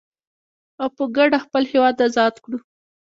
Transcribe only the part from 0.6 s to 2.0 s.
او په کډه خپل هيواد